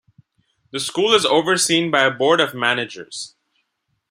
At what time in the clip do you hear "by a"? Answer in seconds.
1.91-2.09